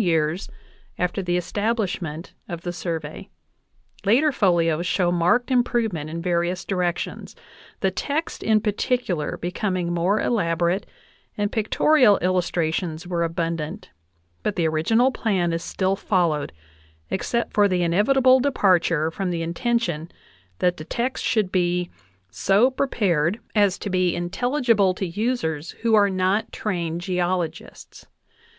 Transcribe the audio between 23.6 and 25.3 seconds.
to be intelli 52 JOHN WESLEY POWELL DAVIS gible to